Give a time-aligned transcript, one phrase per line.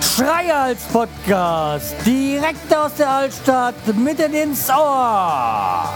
[0.00, 5.92] Schreihals Podcast, direkt aus der Altstadt, mitten ins Ohr.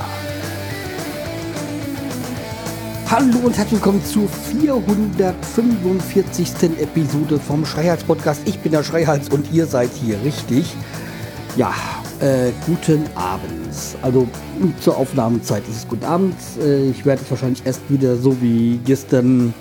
[3.11, 6.79] Hallo und herzlich willkommen zur 445.
[6.79, 8.43] Episode vom Schreihals Podcast.
[8.45, 10.77] Ich bin der Schreihals und ihr seid hier richtig.
[11.57, 11.73] Ja,
[12.21, 13.75] äh, guten Abend.
[14.03, 14.27] Also
[14.81, 16.37] zur Aufnahmezeit ist es guten Abend.
[16.61, 19.55] Äh, ich werde es wahrscheinlich erst wieder so wie gestern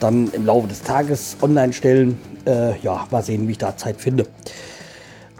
[0.00, 2.18] dann im Laufe des Tages online stellen.
[2.46, 4.26] Äh, ja, mal sehen, wie ich da Zeit finde.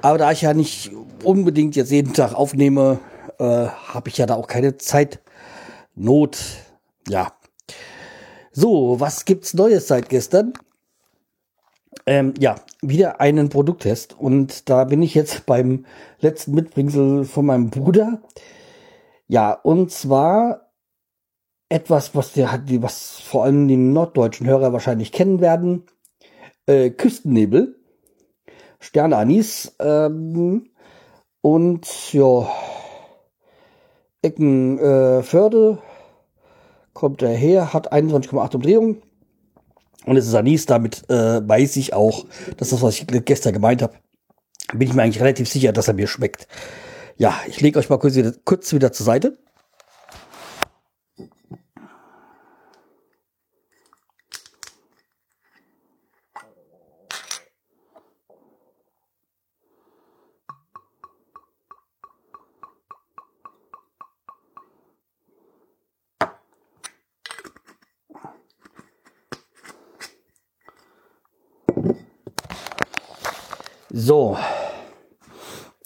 [0.03, 0.91] Aber da ich ja nicht
[1.25, 2.99] unbedingt jetzt jeden Tag aufnehme,
[3.39, 6.39] äh, habe ich ja da auch keine Zeitnot.
[7.09, 7.33] Ja.
[8.53, 10.53] So, was gibt's Neues seit gestern?
[12.07, 14.19] Ähm, ja, wieder einen Produkttest.
[14.19, 15.87] Und da bin ich jetzt beim
[16.21, 18.23] letzten Mitbringsel von meinem Bruder.
[19.29, 20.73] Ja, und zwar
[21.69, 25.85] etwas, was der hat, was vor allem die norddeutschen Hörer wahrscheinlich kennen werden.
[26.67, 27.77] Äh, Küstennebel,
[28.79, 30.71] Sterne Anis ähm,
[31.41, 32.49] und ja
[34.23, 39.03] Eckenförde äh, kommt er her, hat 21,8 Umdrehungen
[40.05, 43.83] und es ist Anis, damit äh, weiß ich auch, dass das, was ich gestern gemeint
[43.83, 43.95] habe,
[44.73, 46.49] bin ich mir eigentlich relativ sicher, dass er mir schmeckt.
[47.17, 49.39] Ja, ich lege euch mal kurz wieder, kurz wieder zur Seite.
[73.95, 74.39] So.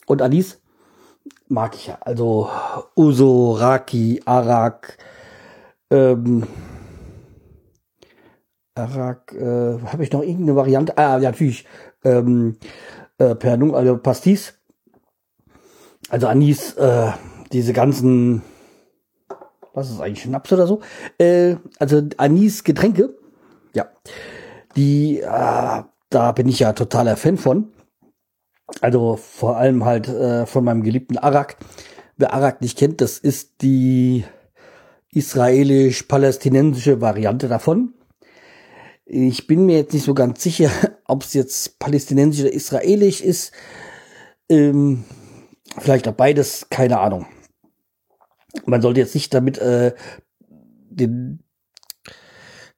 [0.07, 0.61] Und Anis
[1.49, 1.99] mag ich ja.
[2.01, 2.49] Also
[2.95, 4.97] Uso, Raki, Arak,
[5.91, 6.45] ähm,
[8.77, 10.97] Arak, äh, habe ich noch irgendeine Variante?
[10.97, 11.67] Ah, ja, natürlich.
[12.05, 12.59] Ähm,
[13.19, 14.55] äh, Pernung, also Pastis.
[16.09, 17.11] Also Anis, äh,
[17.53, 18.43] diese ganzen,
[19.75, 20.81] was ist eigentlich, Schnaps oder so?
[21.19, 23.17] Äh, also Anis Getränke,
[23.73, 23.87] ja.
[24.77, 27.73] Die, äh, da bin ich ja totaler Fan von.
[28.81, 31.57] Also vor allem halt äh, von meinem geliebten Arak.
[32.17, 34.25] Wer Arak nicht kennt, das ist die
[35.13, 37.95] israelisch-palästinensische Variante davon.
[39.05, 40.71] Ich bin mir jetzt nicht so ganz sicher,
[41.07, 43.53] ob es jetzt palästinensisch oder israelisch ist.
[44.49, 45.05] Ähm,
[45.79, 47.27] vielleicht auch beides, keine Ahnung.
[48.65, 49.95] Man sollte jetzt nicht damit äh,
[50.49, 51.41] den,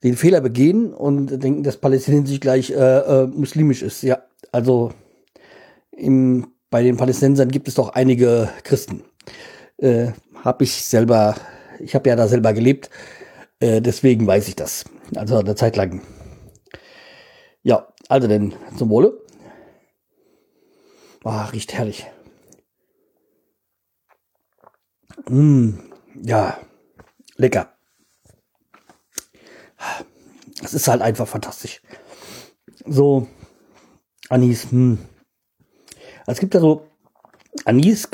[0.03, 4.03] den Fehler begehen und denken, dass palästinensisch gleich äh, äh, muslimisch ist.
[4.03, 4.23] Ja,
[4.53, 4.93] also
[5.99, 9.05] im, bei den Palästinensern gibt es doch einige Christen.
[9.79, 10.13] Äh,
[10.45, 11.37] habe ich selber,
[11.81, 12.91] ich habe ja da selber gelebt,
[13.61, 14.85] äh, deswegen weiß ich das.
[15.15, 16.03] Also eine Zeit lang.
[17.63, 19.21] Ja, also denn zum Wohle.
[21.25, 22.07] Ah, riecht herrlich.
[25.29, 25.75] Mm,
[26.23, 26.59] ja,
[27.37, 27.75] lecker.
[30.63, 31.83] Es ist halt einfach fantastisch.
[32.87, 33.29] So,
[34.29, 34.99] Anis, hm.
[36.29, 36.87] Es gibt da so
[37.65, 38.09] Anis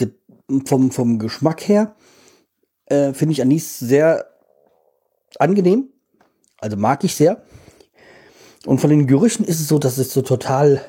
[0.67, 1.97] vom, vom Geschmack her,
[2.87, 4.31] äh, finde ich Anis sehr
[5.39, 5.91] angenehm.
[6.59, 7.43] Also mag ich sehr.
[8.67, 10.81] Und von den Gerüchen ist es so, dass es so total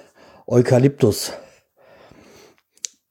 [0.46, 1.34] Eukalyptus.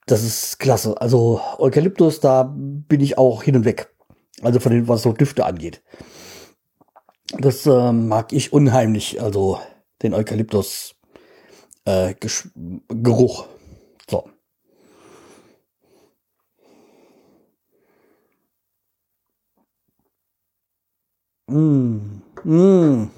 [0.05, 0.99] Das ist klasse.
[1.01, 3.93] Also Eukalyptus, da bin ich auch hin und weg.
[4.41, 5.83] Also von den, was so Düfte angeht.
[7.37, 9.21] Das äh, mag ich unheimlich.
[9.21, 9.59] Also
[10.01, 10.95] den Eukalyptus
[11.83, 12.15] äh,
[12.87, 13.47] Geruch.
[14.09, 14.29] So.
[21.47, 22.21] Mmh.
[22.43, 23.09] Mmh.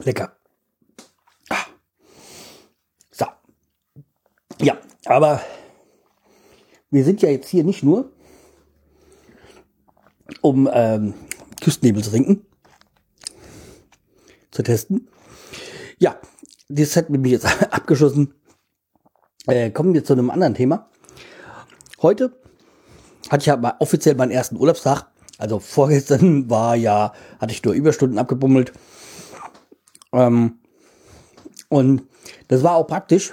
[0.00, 0.36] Lecker.
[1.48, 1.66] Ah.
[3.10, 3.26] So.
[4.60, 5.40] Ja, aber
[6.90, 8.12] wir sind ja jetzt hier nicht nur,
[10.42, 11.14] um ähm,
[11.60, 12.46] Küstennebel zu trinken,
[14.50, 15.08] zu testen.
[15.98, 16.20] Ja,
[16.68, 18.34] das hat mich jetzt abgeschossen.
[19.46, 20.90] Äh, kommen wir zu einem anderen Thema.
[22.02, 22.38] Heute
[23.30, 25.09] hatte ich ja mal offiziell meinen ersten Urlaubstag.
[25.40, 28.72] Also vorgestern war ja, hatte ich nur Überstunden abgebummelt.
[30.12, 30.58] Ähm,
[31.68, 32.02] und
[32.48, 33.32] das war auch praktisch,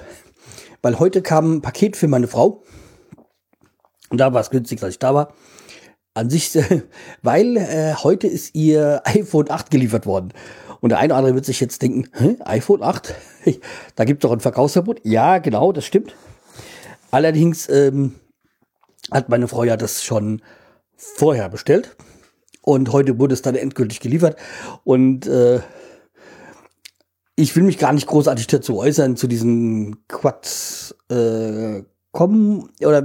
[0.81, 2.63] weil heute kam ein Paket für meine Frau.
[4.09, 5.33] Und da war es günstig, dass ich da war.
[6.13, 6.57] An sich,
[7.21, 10.33] weil äh, heute ist ihr iPhone 8 geliefert worden.
[10.79, 13.13] Und der eine oder andere wird sich jetzt denken, Hä, iPhone 8?
[13.95, 15.01] da gibt es doch ein Verkaufsverbot.
[15.03, 16.15] Ja, genau, das stimmt.
[17.11, 18.15] Allerdings ähm,
[19.11, 20.41] hat meine Frau ja das schon
[20.97, 21.95] vorher bestellt.
[22.61, 24.37] Und heute wurde es dann endgültig geliefert.
[24.83, 25.61] Und äh,
[27.35, 33.03] ich will mich gar nicht großartig dazu äußern, zu diesen Quad äh, kommen oder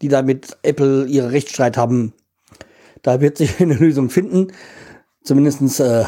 [0.00, 2.14] die da mit Apple ihre Rechtsstreit haben.
[3.02, 4.52] Da wird sich eine Lösung finden.
[5.22, 6.04] Zumindest äh,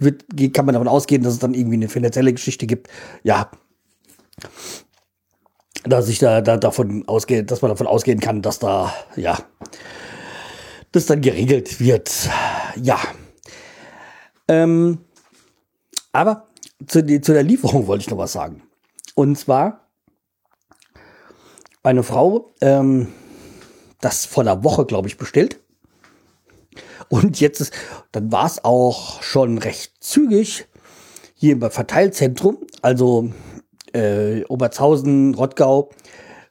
[0.00, 2.88] wird, kann man davon ausgehen, dass es dann irgendwie eine finanzielle Geschichte gibt.
[3.22, 3.50] Ja.
[5.84, 9.38] Dass ich da, da davon ausgehe, dass man davon ausgehen kann, dass da, ja,
[10.92, 12.30] das dann geregelt wird.
[12.80, 12.98] Ja.
[14.48, 14.98] Ähm,
[16.12, 16.46] aber
[16.86, 18.62] zu, die, zu der Lieferung wollte ich noch was sagen.
[19.14, 19.88] Und zwar
[21.82, 23.08] eine Frau, ähm,
[24.00, 25.60] das vor einer Woche, glaube ich, bestellt.
[27.08, 27.72] Und jetzt ist,
[28.12, 30.66] dann war es auch schon recht zügig
[31.34, 33.30] hier im Verteilzentrum, also
[33.92, 35.90] äh, Oberzhausen, Rottgau,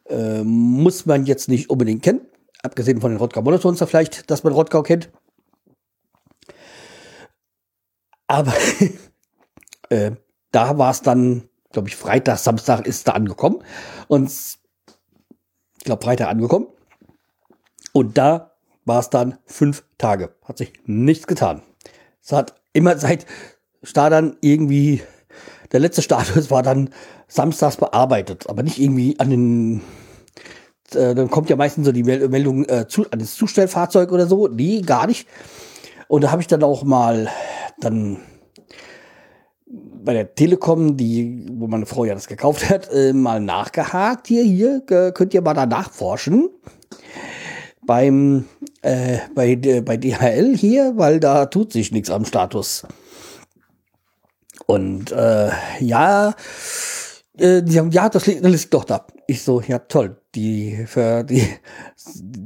[0.09, 2.21] äh, muss man jetzt nicht unbedingt kennen.
[2.67, 5.09] Abgesehen von den Rottgau Monotons vielleicht, dass man Rottgau kennt.
[8.27, 8.53] Aber
[9.89, 10.11] äh,
[10.51, 13.63] da war es dann, glaube ich, Freitag, Samstag ist da angekommen.
[14.09, 14.29] Und
[15.77, 16.67] ich glaube, Freitag angekommen.
[17.93, 18.51] Und da
[18.83, 20.35] war es dann fünf Tage.
[20.43, 21.61] Hat sich nichts getan.
[22.21, 23.25] Es hat immer seit
[23.81, 25.01] Start dann irgendwie,
[25.71, 26.89] der letzte Status war dann
[27.29, 29.81] samstags bearbeitet, aber nicht irgendwie an den,
[30.95, 34.47] äh, dann kommt ja meistens so die Meldung äh, zu, an das Zustellfahrzeug oder so.
[34.47, 35.27] Nee, gar nicht.
[36.07, 37.29] Und da habe ich dann auch mal
[37.79, 38.19] dann
[40.07, 44.27] bei der Telekom, die, wo meine Frau ja das gekauft hat, äh, mal nachgehakt.
[44.27, 46.49] Hier, hier, äh, könnt ihr mal da nachforschen.
[47.85, 48.45] Beim,
[48.81, 52.85] äh, bei, bei DHL hier, weil da tut sich nichts am Status.
[54.65, 55.49] Und äh,
[55.79, 56.35] ja,
[57.39, 59.05] äh, die sagen, ja, das liegt, das liegt doch da.
[59.27, 61.47] Ich so, ja toll, die, für die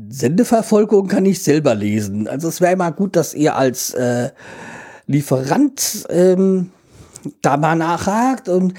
[0.09, 2.27] Sendeverfolgung kann ich selber lesen.
[2.27, 4.31] Also es wäre immer gut, dass ihr als äh,
[5.07, 6.71] Lieferant ähm,
[7.41, 8.73] da mal nachhakt und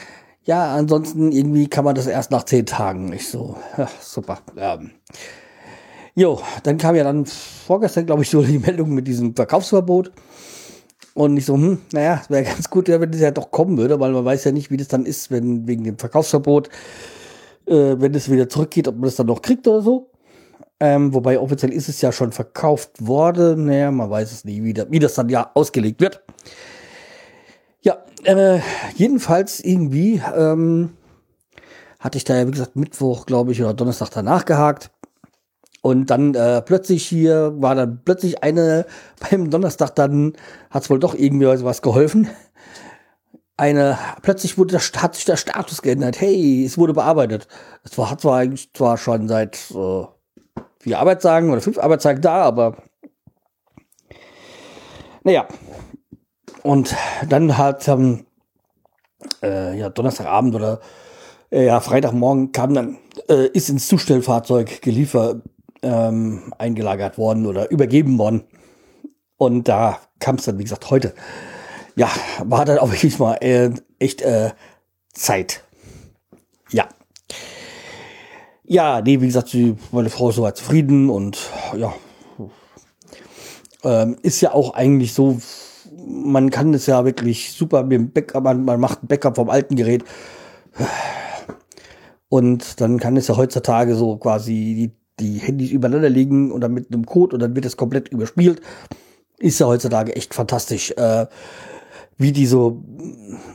[0.45, 3.13] ja, ansonsten irgendwie kann man das erst nach zehn Tagen.
[3.13, 4.41] Ich so, ja, super.
[4.57, 4.91] Ähm.
[6.15, 10.13] Jo, dann kam ja dann vorgestern, glaube ich, so die Meldung mit diesem Verkaufsverbot.
[11.15, 14.01] Und ich so, hm, naja, es wäre ganz gut, wenn das ja doch kommen würde,
[14.01, 16.69] weil man weiß ja nicht, wie das dann ist, wenn wegen dem Verkaufsverbot,
[17.67, 20.11] äh, wenn es wieder zurückgeht, ob man das dann noch kriegt oder so.
[20.81, 23.67] Ähm, wobei offiziell ist es ja schon verkauft worden.
[23.67, 26.23] Naja, man weiß es nie, wie, wie das dann ja ausgelegt wird.
[27.83, 28.59] Ja, äh,
[28.97, 30.91] jedenfalls irgendwie ähm,
[32.01, 34.91] hatte ich da ja, wie gesagt, Mittwoch, glaube ich, oder Donnerstag danach gehakt.
[35.83, 38.87] Und dann äh, plötzlich hier war dann plötzlich eine,
[39.31, 40.35] beim Donnerstag dann
[40.71, 42.29] hat es wohl doch irgendwie was geholfen.
[43.57, 46.21] Eine, plötzlich wurde der, hat sich der Status geändert.
[46.21, 47.49] Hey, es wurde bearbeitet.
[47.85, 50.05] Es war, hat zwar eigentlich zwar schon seit äh,
[50.79, 52.77] vier Arbeitstagen oder fünf Arbeitstagen da, aber
[55.25, 55.47] naja,
[56.63, 56.95] und
[57.29, 58.27] dann hat ähm,
[59.43, 60.81] äh, ja, Donnerstagabend oder
[61.51, 62.99] äh, ja, Freitagmorgen kam dann,
[63.29, 65.43] äh, ist ins Zustellfahrzeug geliefert,
[65.83, 68.45] ähm, eingelagert worden oder übergeben worden.
[69.37, 71.15] Und da kam es dann, wie gesagt, heute.
[71.95, 72.09] Ja,
[72.45, 74.51] war dann auch wirklich mal äh, echt äh,
[75.13, 75.65] Zeit.
[76.71, 76.89] Ja.
[78.65, 81.93] Ja, nee, wie gesagt, sie, meine Frau ist soweit zufrieden und ja,
[83.85, 85.39] ähm, ist ja auch eigentlich so
[86.07, 89.51] man kann es ja wirklich super mit dem Backup, man, man macht ein Backup vom
[89.51, 90.05] alten Gerät.
[92.29, 96.73] Und dann kann es ja heutzutage so quasi die, die Handys übereinander liegen und dann
[96.73, 98.61] mit einem Code und dann wird es komplett überspielt.
[99.39, 101.27] Ist ja heutzutage echt fantastisch, äh,
[102.17, 102.85] wie die so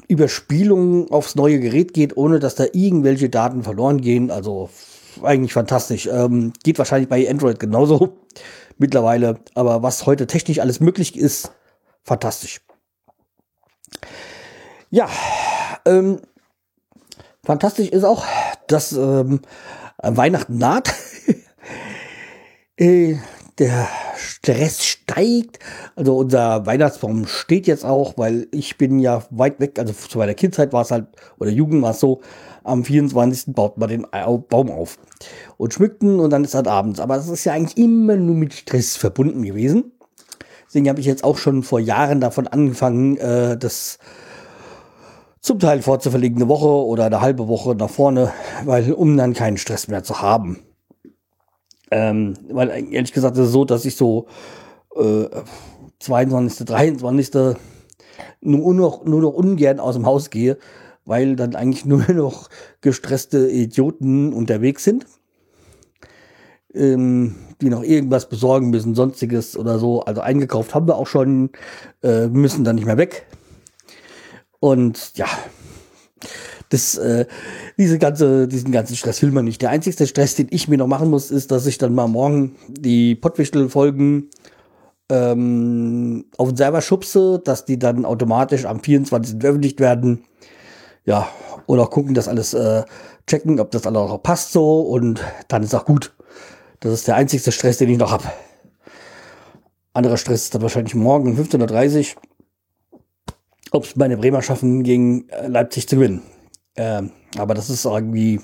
[0.07, 4.29] Überspielung aufs neue Gerät geht, ohne dass da irgendwelche Daten verloren gehen.
[4.31, 4.69] Also
[5.23, 6.07] eigentlich fantastisch.
[6.07, 8.17] Ähm, geht wahrscheinlich bei Android genauso
[8.77, 9.39] mittlerweile.
[9.55, 11.51] Aber was heute technisch alles möglich ist,
[12.03, 12.61] fantastisch.
[14.89, 15.09] Ja,
[15.85, 16.19] ähm,
[17.43, 18.25] fantastisch ist auch,
[18.67, 19.41] dass ähm,
[20.01, 20.93] Weihnachten naht.
[22.79, 25.59] der Stress steigt.
[25.95, 29.79] Also unser Weihnachtsbaum steht jetzt auch, weil ich bin ja weit weg.
[29.79, 31.07] Also zu meiner Kindzeit war es halt,
[31.39, 32.21] oder Jugend war es so,
[32.63, 33.53] am 24.
[33.55, 34.05] baut man den
[34.49, 34.99] Baum auf
[35.57, 36.99] und schmückten und dann ist halt abends.
[36.99, 39.91] Aber das ist ja eigentlich immer nur mit Stress verbunden gewesen.
[40.67, 43.99] Deswegen habe ich jetzt auch schon vor Jahren davon angefangen, äh, das
[45.39, 48.33] zum Teil vorzuverlegen, eine Woche oder eine halbe Woche nach vorne,
[48.65, 50.66] weil um dann keinen Stress mehr zu haben.
[51.91, 54.27] Ähm, weil ehrlich gesagt ist es so, dass ich so
[54.95, 55.25] äh,
[55.99, 57.57] 22., 23.
[58.41, 60.57] Nur noch, nur noch ungern aus dem Haus gehe,
[61.05, 62.49] weil dann eigentlich nur noch
[62.81, 65.05] gestresste Idioten unterwegs sind
[66.77, 70.01] ähm, die noch irgendwas besorgen müssen, sonstiges oder so.
[70.01, 71.49] Also eingekauft haben wir auch schon,
[72.03, 73.25] äh, müssen dann nicht mehr weg.
[74.59, 75.27] Und ja,
[76.69, 77.25] das, äh,
[77.77, 79.61] diese ganze, diesen ganzen Stress will man nicht.
[79.61, 82.55] Der einzigste Stress, den ich mir noch machen muss, ist, dass ich dann mal morgen
[82.67, 84.29] die Pottwichtel-Folgen
[85.09, 89.39] ähm, auf den Server schubse, dass die dann automatisch am 24.
[89.39, 90.23] veröffentlicht werden.
[91.05, 91.29] Ja,
[91.65, 92.83] und auch gucken, dass alles äh,
[93.27, 96.13] checken, ob das alles auch passt so und dann ist auch gut.
[96.79, 98.25] Das ist der einzigste Stress, den ich noch habe.
[99.93, 102.21] Anderer Stress ist dann wahrscheinlich morgen um 15.30 Uhr,
[103.71, 106.21] ob es meine Bremer schaffen, gegen äh, Leipzig zu gewinnen.
[106.77, 108.39] Ähm, aber das ist irgendwie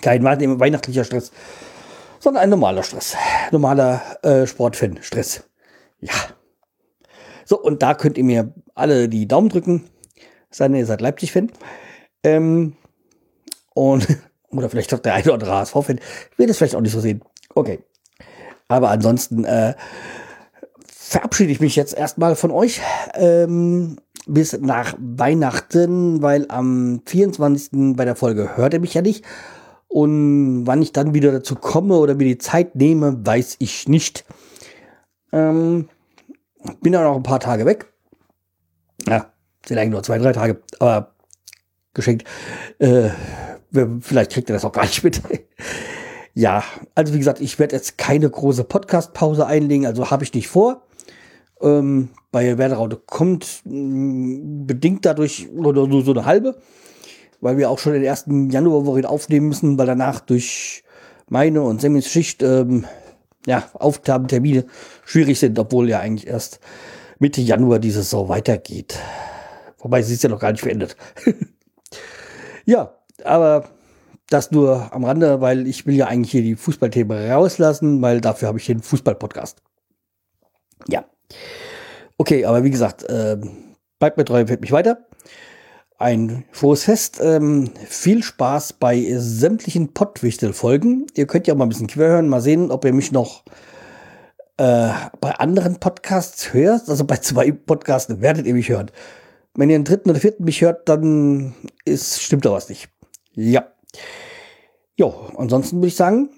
[0.00, 1.32] kein weihnachtlicher Stress,
[2.18, 3.16] sondern ein normaler Stress.
[3.50, 5.44] Normaler äh, Sportfan-Stress.
[6.00, 6.14] Ja.
[7.44, 9.88] So, und da könnt ihr mir alle die Daumen drücken.
[10.50, 11.50] Seid ihr seid Leipzig-Fan.
[12.22, 12.76] Ähm,
[13.74, 14.06] und,
[14.50, 16.00] oder vielleicht auch der eine oder andere HSV-Fan.
[16.36, 17.22] Will das vielleicht auch nicht so sehen.
[17.54, 17.80] Okay.
[18.68, 19.74] Aber ansonsten äh,
[20.86, 22.80] verabschiede ich mich jetzt erstmal von euch.
[23.14, 27.96] Ähm, bis nach Weihnachten, weil am 24.
[27.96, 29.24] bei der Folge hört er mich ja nicht.
[29.88, 34.24] Und wann ich dann wieder dazu komme oder mir die Zeit nehme, weiß ich nicht.
[35.32, 35.88] Ähm,
[36.80, 37.92] bin dann noch ein paar Tage weg.
[39.06, 39.32] Ja,
[39.66, 41.14] sind eigentlich nur zwei, drei Tage, aber
[41.94, 42.26] geschenkt.
[42.78, 43.10] Äh,
[44.00, 45.20] vielleicht kriegt ihr das auch gar nicht mit.
[46.34, 46.62] ja,
[46.94, 50.86] also wie gesagt, ich werde jetzt keine große Podcast-Pause einlegen, also habe ich nicht vor.
[51.62, 56.58] Ähm, bei Werderaute kommt mm, bedingt dadurch oder nur so eine halbe,
[57.40, 60.84] weil wir auch schon den ersten Januarwoche aufnehmen müssen, weil danach durch
[61.28, 62.84] meine und Semis Schicht ähm,
[63.46, 64.66] ja, Aufgabentermine
[65.04, 66.60] schwierig sind, obwohl ja eigentlich erst
[67.18, 68.98] Mitte Januar die Saison weitergeht.
[69.78, 70.96] Wobei sie ist ja noch gar nicht beendet.
[72.64, 73.68] ja, aber
[74.28, 78.48] das nur am Rande, weil ich will ja eigentlich hier die Fußballthemen rauslassen, weil dafür
[78.48, 79.62] habe ich den Fußball-Podcast.
[80.88, 81.04] Ja.
[82.18, 83.36] Okay, aber wie gesagt, äh,
[83.98, 85.06] bleibt mir treu, fällt mich weiter.
[85.98, 87.20] Ein frohes Fest.
[87.22, 91.06] Ähm, viel Spaß bei sämtlichen Pottwichtel-Folgen.
[91.14, 93.44] Ihr könnt ja mal ein bisschen quer hören, mal sehen, ob ihr mich noch
[94.56, 96.88] äh, bei anderen Podcasts hört.
[96.88, 98.90] Also bei zwei Podcasts werdet ihr mich hören.
[99.54, 102.88] Wenn ihr den dritten oder vierten mich hört, dann ist, stimmt da was nicht.
[103.34, 103.66] Ja.
[104.96, 106.30] Jo, ansonsten würde ich sagen,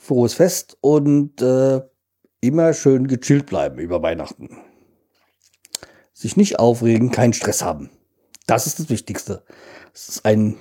[0.00, 1.80] frohes Fest und äh,
[2.40, 4.58] immer schön gechillt bleiben über Weihnachten.
[6.12, 7.90] Sich nicht aufregen, keinen Stress haben.
[8.46, 9.44] Das ist das Wichtigste.
[9.92, 10.56] Es ist ein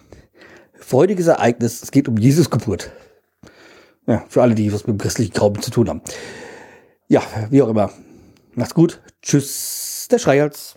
[0.73, 1.81] freudiges Ereignis.
[1.81, 2.91] Es geht um Jesus Geburt.
[4.07, 6.01] Ja, für alle, die was mit dem christlichen Glauben zu tun haben.
[7.07, 7.91] Ja, wie auch immer.
[8.53, 9.01] Macht's gut.
[9.21, 10.75] Tschüss, der Schreihals.